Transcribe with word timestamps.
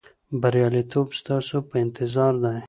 بریالیتوب 0.41 1.07
ستاسو 1.19 1.57
په 1.69 1.75
انتظار 1.83 2.33
دی. 2.43 2.57